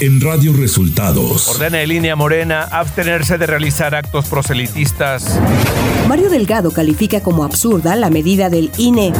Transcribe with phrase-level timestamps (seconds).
[0.00, 1.48] en Radio Resultados.
[1.48, 5.38] Ordena en línea Morena abstenerse de realizar actos proselitistas.
[6.08, 9.12] Mario Delgado califica como absurda la medida del INE.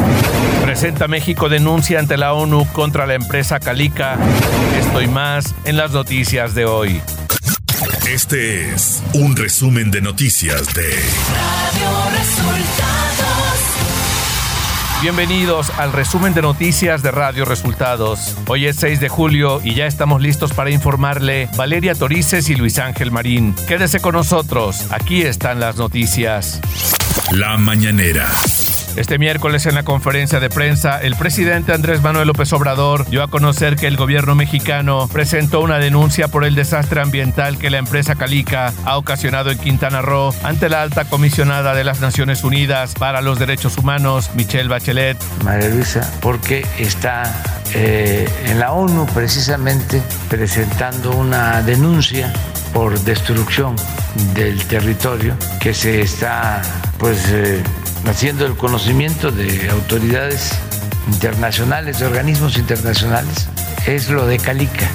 [0.63, 4.17] Presenta México denuncia ante la ONU contra la empresa Calica.
[4.79, 7.03] Esto y más en las noticias de hoy.
[8.09, 13.50] Este es un resumen de noticias de Radio Resultados.
[15.03, 18.37] Bienvenidos al resumen de noticias de Radio Resultados.
[18.47, 22.79] Hoy es 6 de julio y ya estamos listos para informarle Valeria Torices y Luis
[22.79, 23.55] Ángel Marín.
[23.67, 26.61] Quédese con nosotros, aquí están las noticias.
[27.33, 28.31] La mañanera.
[28.97, 33.29] Este miércoles en la conferencia de prensa, el presidente Andrés Manuel López Obrador dio a
[33.29, 38.17] conocer que el gobierno mexicano presentó una denuncia por el desastre ambiental que la empresa
[38.17, 43.21] Calica ha ocasionado en Quintana Roo ante la alta comisionada de las Naciones Unidas para
[43.21, 45.17] los Derechos Humanos, Michelle Bachelet.
[45.45, 47.23] María Luisa, porque está
[47.75, 52.33] eh, en la ONU precisamente presentando una denuncia
[52.73, 53.77] por destrucción
[54.35, 56.63] del territorio que se está
[56.99, 57.63] pues eh,
[58.07, 60.59] haciendo el conocimiento de autoridades
[61.09, 63.49] internacionales, de organismos internacionales,
[63.87, 64.89] es lo de Calica.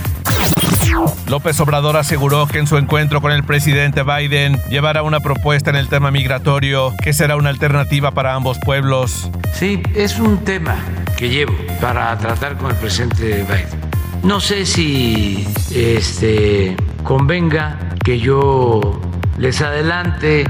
[1.28, 5.76] López Obrador aseguró que en su encuentro con el presidente Biden llevará una propuesta en
[5.76, 9.30] el tema migratorio que será una alternativa para ambos pueblos.
[9.54, 10.78] Sí, es un tema
[11.18, 13.86] que llevo para tratar con el presidente Biden.
[14.24, 19.00] No sé si este, convenga que yo
[19.38, 20.46] les adelante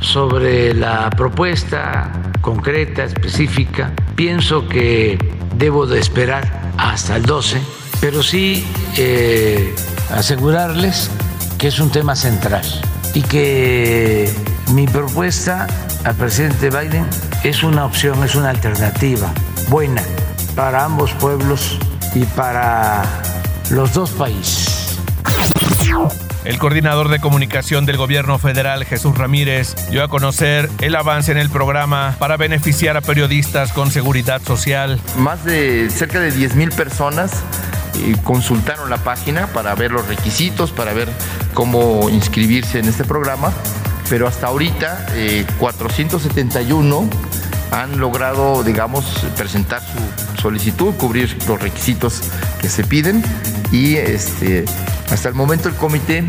[0.00, 2.10] sobre la propuesta
[2.40, 3.92] concreta, específica.
[4.14, 5.18] Pienso que
[5.56, 7.60] debo de esperar hasta el 12,
[8.00, 9.74] pero sí eh,
[10.10, 11.10] asegurarles
[11.58, 12.64] que es un tema central
[13.14, 14.32] y que
[14.72, 15.66] mi propuesta
[16.04, 17.06] al presidente Biden
[17.42, 19.32] es una opción, es una alternativa
[19.68, 20.02] buena
[20.54, 21.78] para ambos pueblos
[22.14, 23.02] y para
[23.70, 24.98] los dos países.
[26.44, 31.38] El coordinador de comunicación del gobierno federal, Jesús Ramírez, dio a conocer el avance en
[31.38, 35.00] el programa para beneficiar a periodistas con seguridad social.
[35.16, 37.32] Más de cerca de 10 mil personas
[37.96, 41.08] eh, consultaron la página para ver los requisitos, para ver
[41.54, 43.52] cómo inscribirse en este programa,
[44.08, 45.06] pero hasta ahorita
[45.58, 49.04] 471 eh, han logrado, digamos,
[49.36, 52.22] presentar su solicitud, cubrir los requisitos
[52.60, 53.22] que se piden
[53.72, 54.64] y este,
[55.10, 56.24] hasta el momento el comité,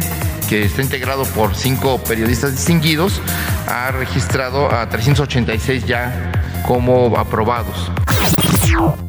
[0.47, 3.21] que está integrado por cinco periodistas distinguidos,
[3.67, 6.31] ha registrado a 386 ya
[6.65, 7.91] como aprobados.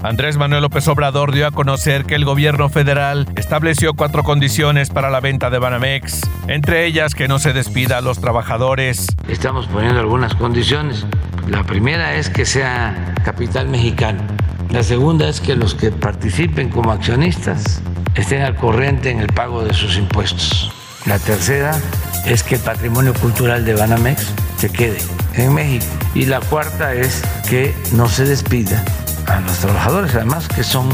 [0.02, 5.10] Andrés Manuel López Obrador dio a conocer que el gobierno federal estableció cuatro condiciones para
[5.10, 9.06] la venta de Banamex, entre ellas que no se despida a los trabajadores.
[9.28, 11.06] Estamos poniendo algunas condiciones.
[11.48, 14.22] La primera es que sea capital mexicano.
[14.70, 17.82] La segunda es que los que participen como accionistas
[18.14, 20.72] estén al corriente en el pago de sus impuestos.
[21.06, 21.78] La tercera
[22.26, 24.26] es que el patrimonio cultural de Banamex
[24.58, 24.98] se quede
[25.34, 25.86] en México.
[26.14, 28.84] Y la cuarta es que no se despida
[29.26, 30.88] a los trabajadores, además que son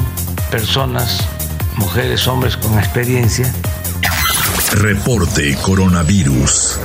[0.51, 1.27] personas,
[1.77, 3.53] mujeres, hombres con experiencia.
[4.73, 6.79] Reporte Coronavirus.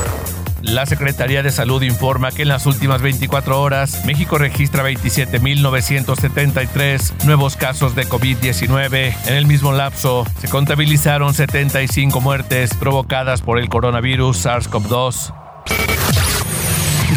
[0.61, 7.55] La Secretaría de Salud informa que en las últimas 24 horas México registra 27.973 nuevos
[7.55, 9.15] casos de COVID-19.
[9.25, 15.33] En el mismo lapso se contabilizaron 75 muertes provocadas por el coronavirus SARS-CoV-2.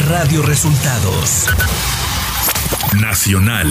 [0.09, 1.49] Radio Resultados.
[3.00, 3.69] Nacional.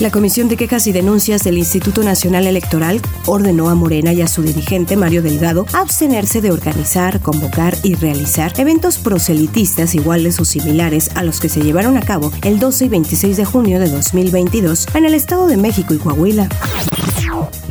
[0.00, 4.28] La Comisión de Quejas y Denuncias del Instituto Nacional Electoral ordenó a Morena y a
[4.28, 11.10] su dirigente Mario Delgado abstenerse de organizar, convocar y realizar eventos proselitistas iguales o similares
[11.16, 14.86] a los que se llevaron a cabo el 12 y 26 de junio de 2022
[14.94, 16.48] en el Estado de México y Coahuila.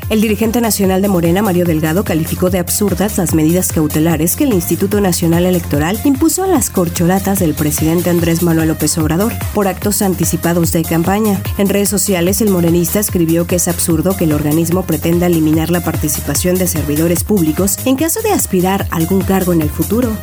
[0.09, 4.53] El dirigente nacional de Morena, Mario Delgado, calificó de absurdas las medidas cautelares que el
[4.53, 10.01] Instituto Nacional Electoral impuso a las corcholatas del presidente Andrés Manuel López Obrador por actos
[10.01, 11.41] anticipados de campaña.
[11.57, 15.83] En redes sociales, el morenista escribió que es absurdo que el organismo pretenda eliminar la
[15.83, 20.15] participación de servidores públicos en caso de aspirar a algún cargo en el futuro.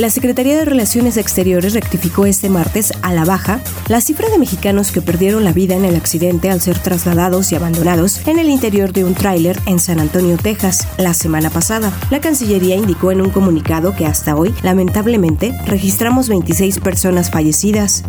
[0.00, 4.92] La Secretaría de Relaciones Exteriores rectificó este martes a la baja la cifra de mexicanos
[4.92, 8.94] que perdieron la vida en el accidente al ser trasladados y abandonados en el interior
[8.94, 11.92] de un tráiler en San Antonio, Texas, la semana pasada.
[12.08, 18.02] La Cancillería indicó en un comunicado que hasta hoy, lamentablemente, registramos 26 personas fallecidas.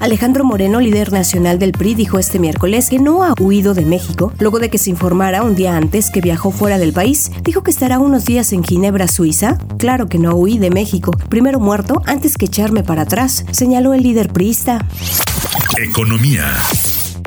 [0.00, 4.32] Alejandro Moreno, líder nacional del PRI, dijo este miércoles que no ha huido de México
[4.38, 7.30] luego de que se informara un día antes que viajó fuera del país.
[7.42, 9.58] Dijo que estará unos días en Ginebra, Suiza.
[9.78, 11.12] Claro que no huí de México.
[11.28, 14.84] Primero muerto antes que echarme para atrás, señaló el líder priista.
[15.78, 16.44] Economía.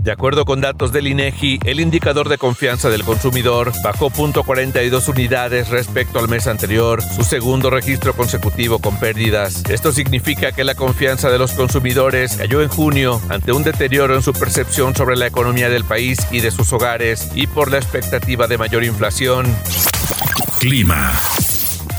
[0.07, 5.67] De acuerdo con datos del INEGI, el indicador de confianza del consumidor bajó 0.42 unidades
[5.67, 9.65] respecto al mes anterior, su segundo registro consecutivo con pérdidas.
[9.69, 14.21] Esto significa que la confianza de los consumidores cayó en junio ante un deterioro en
[14.21, 18.47] su percepción sobre la economía del país y de sus hogares y por la expectativa
[18.47, 19.53] de mayor inflación.
[20.61, 21.19] Clima.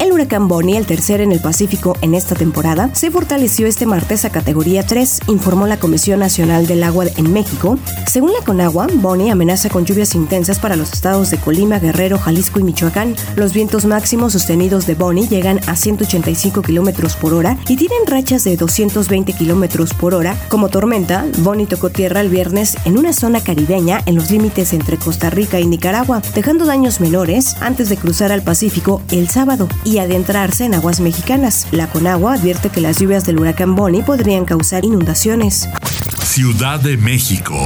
[0.00, 4.24] El huracán Bonnie, el tercero en el Pacífico en esta temporada, se fortaleció este martes
[4.24, 7.78] a categoría 3, informó la Comisión Nacional del Agua en México.
[8.06, 12.60] Según la Conagua, Bonnie amenaza con lluvias intensas para los estados de Colima, Guerrero, Jalisco
[12.60, 13.16] y Michoacán.
[13.34, 18.44] Los vientos máximos sostenidos de Bonnie llegan a 185 kilómetros por hora y tienen rachas
[18.44, 20.36] de 220 kilómetros por hora.
[20.48, 24.96] Como tormenta, Bonnie tocó tierra el viernes en una zona caribeña en los límites entre
[24.96, 29.98] Costa Rica y Nicaragua, dejando daños menores antes de cruzar al Pacífico el sábado y
[29.98, 31.66] adentrarse en aguas mexicanas.
[31.70, 35.68] La Conagua advierte que las lluvias del huracán Bonnie podrían causar inundaciones.
[36.22, 37.56] Ciudad de México.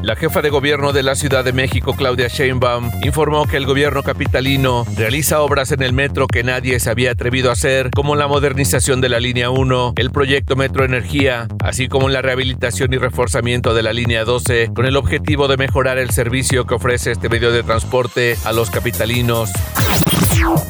[0.00, 4.04] La jefa de gobierno de la Ciudad de México, Claudia Sheinbaum, informó que el gobierno
[4.04, 8.28] capitalino realiza obras en el metro que nadie se había atrevido a hacer, como la
[8.28, 13.74] modernización de la línea 1, el proyecto Metro Energía, así como la rehabilitación y reforzamiento
[13.74, 17.50] de la línea 12, con el objetivo de mejorar el servicio que ofrece este medio
[17.50, 19.50] de transporte a los capitalinos.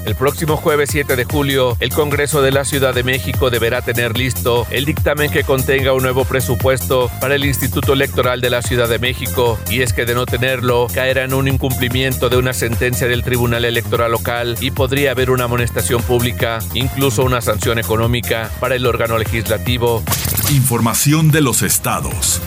[0.06, 4.16] El próximo jueves 7 de julio, el Congreso de la Ciudad de México deberá tener
[4.16, 8.88] listo el dictamen que contenga un nuevo presupuesto para el Instituto Electoral de la Ciudad
[8.88, 13.06] de México, y es que de no tenerlo, caerá en un incumplimiento de una sentencia
[13.06, 18.76] del Tribunal Electoral local y podría haber una amonestación pública, incluso una sanción económica para
[18.76, 20.02] el órgano legislativo.
[20.50, 22.40] Información de los estados.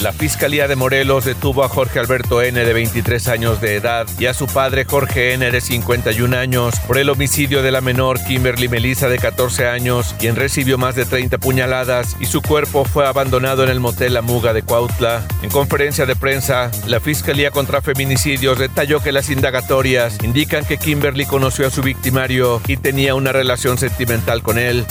[0.00, 2.62] La Fiscalía de Morelos detuvo a Jorge Alberto N.
[2.62, 5.50] de 23 años de edad y a su padre Jorge N.
[5.50, 10.36] de 51 años por el homicidio de la menor Kimberly Melissa de 14 años, quien
[10.36, 14.52] recibió más de 30 puñaladas y su cuerpo fue abandonado en el motel La Muga
[14.52, 15.26] de Cuautla.
[15.42, 21.24] En conferencia de prensa, la Fiscalía contra Feminicidios detalló que las indagatorias indican que Kimberly
[21.24, 24.84] conoció a su victimario y tenía una relación sentimental con él.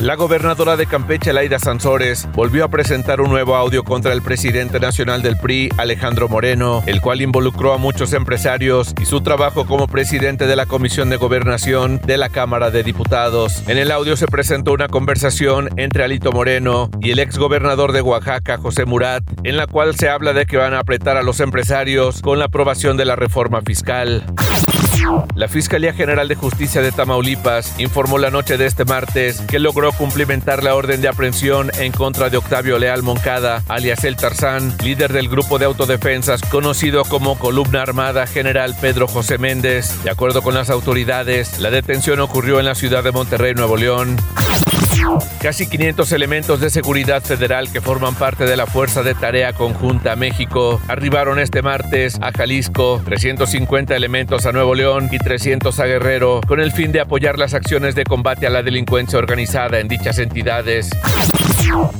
[0.00, 4.80] La gobernadora de Campeche, Laida Sansores, volvió a presentar un nuevo audio contra el presidente
[4.80, 9.86] nacional del PRI, Alejandro Moreno, el cual involucró a muchos empresarios y su trabajo como
[9.86, 13.62] presidente de la Comisión de Gobernación de la Cámara de Diputados.
[13.68, 18.58] En el audio se presentó una conversación entre Alito Moreno y el exgobernador de Oaxaca,
[18.58, 22.20] José Murat, en la cual se habla de que van a apretar a los empresarios
[22.22, 24.24] con la aprobación de la reforma fiscal.
[25.34, 29.92] La Fiscalía General de Justicia de Tamaulipas informó la noche de este martes que logró
[29.92, 35.12] cumplimentar la orden de aprehensión en contra de Octavio Leal Moncada, alias El Tarzán, líder
[35.12, 40.02] del grupo de autodefensas conocido como Columna Armada General Pedro José Méndez.
[40.04, 44.16] De acuerdo con las autoridades, la detención ocurrió en la ciudad de Monterrey, Nuevo León.
[45.40, 50.16] Casi 500 elementos de seguridad federal que forman parte de la Fuerza de Tarea Conjunta
[50.16, 56.40] México arribaron este martes a Jalisco, 350 elementos a Nuevo León y 300 a Guerrero,
[56.46, 60.18] con el fin de apoyar las acciones de combate a la delincuencia organizada en dichas
[60.18, 60.90] entidades.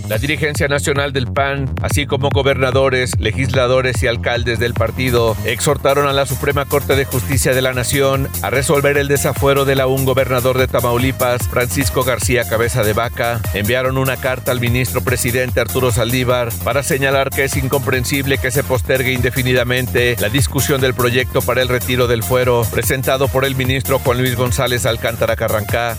[0.08, 6.12] La dirigencia nacional del PAN, así como gobernadores, legisladores y alcaldes del partido, exhortaron a
[6.12, 10.04] la Suprema Corte de Justicia de la Nación a resolver el desafuero de la un
[10.04, 13.40] gobernador de Tamaulipas, Francisco García Cabeza de Vaca.
[13.54, 18.64] Enviaron una carta al ministro presidente Arturo Saldívar para señalar que es incomprensible que se
[18.64, 23.98] postergue indefinidamente la discusión del proyecto para el retiro del fuero presentado por el ministro
[23.98, 25.96] Juan Luis González Alcántara Carrancá.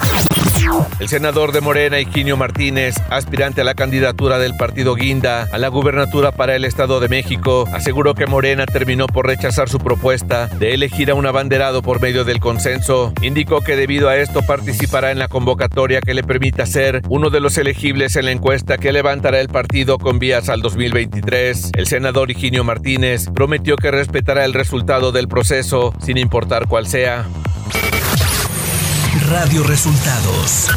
[1.00, 5.68] El senador de Morena, Higinio Martínez, aspirante a la candidatura del partido Guinda a la
[5.68, 10.74] gubernatura para el Estado de México, aseguró que Morena terminó por rechazar su propuesta de
[10.74, 13.14] elegir a un abanderado por medio del consenso.
[13.22, 17.40] Indicó que debido a esto participará en la convocatoria que le permita ser uno de
[17.40, 21.72] los elegibles en la encuesta que levantará el partido con vías al 2023.
[21.76, 27.26] El senador Higinio Martínez prometió que respetará el resultado del proceso sin importar cuál sea.
[29.30, 30.70] Radio Resultados.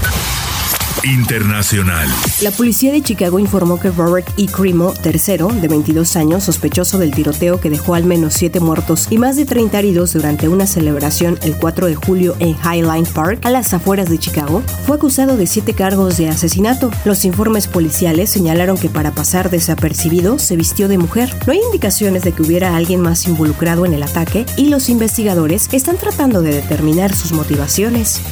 [1.06, 2.08] Internacional.
[2.42, 4.46] La policía de Chicago informó que Robert E.
[4.46, 9.18] Crimo, tercero, de 22 años, sospechoso del tiroteo que dejó al menos 7 muertos y
[9.18, 13.50] más de 30 heridos durante una celebración el 4 de julio en Highline Park, a
[13.50, 16.90] las afueras de Chicago, fue acusado de 7 cargos de asesinato.
[17.04, 21.32] Los informes policiales señalaron que para pasar desapercibido se vistió de mujer.
[21.46, 25.68] No hay indicaciones de que hubiera alguien más involucrado en el ataque y los investigadores
[25.70, 28.22] están tratando de determinar sus motivaciones.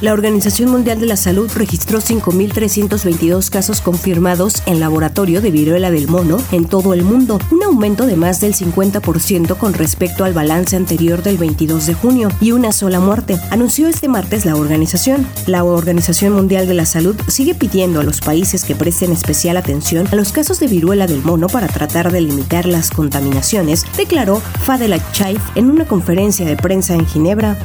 [0.00, 6.08] La Organización Mundial de la Salud registró 5.322 casos confirmados en laboratorio de viruela del
[6.08, 10.74] mono en todo el mundo, un aumento de más del 50% con respecto al balance
[10.74, 15.26] anterior del 22 de junio y una sola muerte, anunció este martes la organización.
[15.46, 20.08] La Organización Mundial de la Salud sigue pidiendo a los países que presten especial atención
[20.10, 24.98] a los casos de viruela del mono para tratar de limitar las contaminaciones, declaró Fadela
[25.12, 27.56] Chaif en una conferencia de prensa en Ginebra.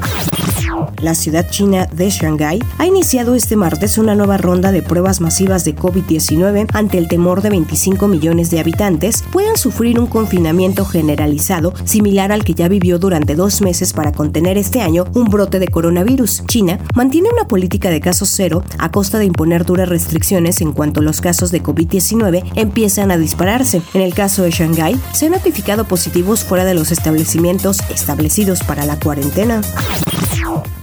[1.02, 5.64] La ciudad china de Shanghái ha iniciado este martes una nueva ronda de pruebas masivas
[5.64, 11.74] de COVID-19 ante el temor de 25 millones de habitantes puedan sufrir un confinamiento generalizado
[11.86, 15.70] similar al que ya vivió durante dos meses para contener este año un brote de
[15.70, 16.44] coronavirus.
[16.48, 21.02] China mantiene una política de casos cero a costa de imponer duras restricciones en cuanto
[21.02, 23.82] los casos de COVID-19 empiezan a dispararse.
[23.94, 28.86] En el caso de Shanghái, se han notificado positivos fuera de los establecimientos establecidos para
[28.86, 29.62] la cuarentena.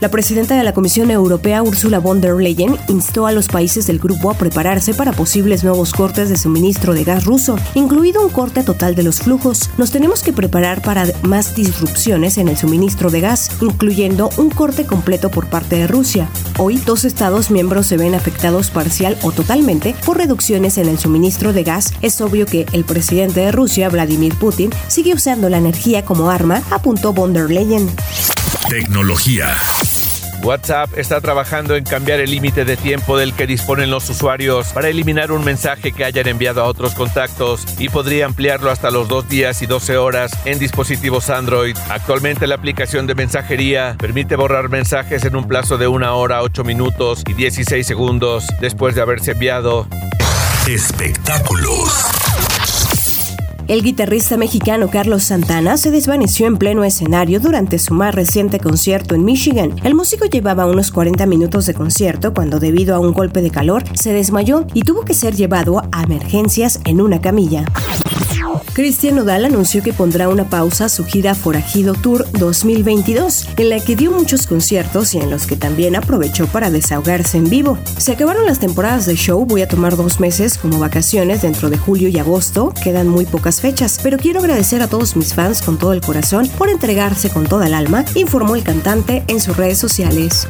[0.00, 3.98] La presidenta de la Comisión Europea, Ursula von der Leyen, instó a los países del
[3.98, 8.62] grupo a prepararse para posibles nuevos cortes de suministro de gas ruso, incluido un corte
[8.62, 9.70] total de los flujos.
[9.78, 14.84] Nos tenemos que preparar para más disrupciones en el suministro de gas, incluyendo un corte
[14.84, 16.28] completo por parte de Rusia.
[16.58, 21.54] Hoy, dos estados miembros se ven afectados parcial o totalmente por reducciones en el suministro
[21.54, 21.94] de gas.
[22.02, 26.62] Es obvio que el presidente de Rusia, Vladimir Putin, sigue usando la energía como arma,
[26.70, 27.88] apuntó von der Leyen.
[28.68, 29.25] Tecnología.
[30.44, 34.88] WhatsApp está trabajando en cambiar el límite de tiempo del que disponen los usuarios para
[34.88, 39.28] eliminar un mensaje que hayan enviado a otros contactos y podría ampliarlo hasta los dos
[39.28, 41.76] días y 12 horas en dispositivos Android.
[41.90, 46.62] Actualmente la aplicación de mensajería permite borrar mensajes en un plazo de una hora, 8
[46.62, 49.88] minutos y 16 segundos después de haberse enviado.
[50.68, 52.25] Espectáculos.
[53.68, 59.16] El guitarrista mexicano Carlos Santana se desvaneció en pleno escenario durante su más reciente concierto
[59.16, 59.74] en Michigan.
[59.82, 63.82] El músico llevaba unos 40 minutos de concierto cuando debido a un golpe de calor
[63.94, 67.64] se desmayó y tuvo que ser llevado a emergencias en una camilla.
[68.76, 73.80] Cristian Nodal anunció que pondrá una pausa a su gira Forajido Tour 2022, en la
[73.80, 77.78] que dio muchos conciertos y en los que también aprovechó para desahogarse en vivo.
[77.96, 81.78] Se acabaron las temporadas de show, voy a tomar dos meses como vacaciones dentro de
[81.78, 85.78] julio y agosto, quedan muy pocas fechas, pero quiero agradecer a todos mis fans con
[85.78, 89.78] todo el corazón por entregarse con toda el alma, informó el cantante en sus redes
[89.78, 90.46] sociales.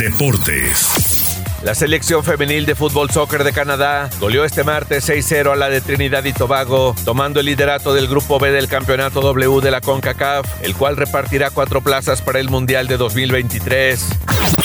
[0.00, 1.25] Deportes.
[1.62, 5.80] La selección femenil de fútbol soccer de Canadá goleó este martes 6-0 a la de
[5.80, 10.62] Trinidad y Tobago, tomando el liderato del grupo B del campeonato W de la CONCACAF,
[10.62, 14.55] el cual repartirá cuatro plazas para el Mundial de 2023.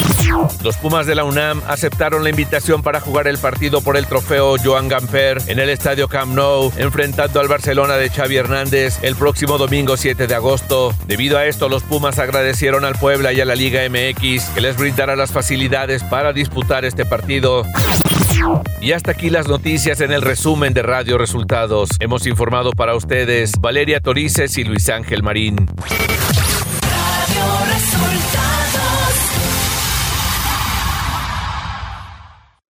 [0.62, 4.56] Los Pumas de la UNAM aceptaron la invitación para jugar el partido por el trofeo
[4.62, 9.58] Joan Gamper en el estadio Camp Nou, enfrentando al Barcelona de Xavi Hernández el próximo
[9.58, 10.94] domingo 7 de agosto.
[11.06, 14.76] Debido a esto, los Pumas agradecieron al Puebla y a la Liga MX que les
[14.76, 17.64] brindará las facilidades para disputar este partido.
[18.80, 21.90] Y hasta aquí las noticias en el resumen de Radio Resultados.
[22.00, 25.68] Hemos informado para ustedes Valeria Torices y Luis Ángel Marín.
[27.24, 28.41] Radio